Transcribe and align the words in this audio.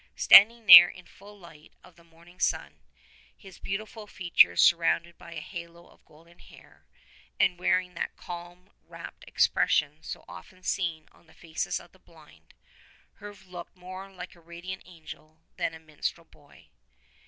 Standing 0.15 0.65
there 0.65 0.89
in 0.89 1.05
the 1.05 1.11
full 1.11 1.37
light 1.37 1.73
of 1.83 1.95
the 1.95 2.03
morning 2.03 2.39
sun, 2.39 2.79
his 3.37 3.59
beautiful 3.59 4.07
features 4.07 4.59
surrounded 4.63 5.15
by 5.15 5.33
a 5.33 5.39
halo 5.41 5.85
of 5.87 6.03
golden 6.05 6.39
hair, 6.39 6.87
and 7.39 7.59
wearing 7.59 7.93
that 7.93 8.17
calm, 8.17 8.71
rapt 8.87 9.23
expression 9.27 10.01
so 10.01 10.25
often 10.27 10.63
seen 10.63 11.07
on 11.11 11.27
the 11.27 11.35
faces 11.35 11.79
of 11.79 11.91
the 11.91 11.99
blind, 11.99 12.55
Herve 13.19 13.45
looked 13.45 13.75
more 13.77 14.11
like 14.11 14.33
a 14.33 14.41
radiant 14.41 14.81
angel 14.87 15.43
than 15.57 15.75
a 15.75 15.79
minstrel 15.79 16.25
boy. 16.25 16.69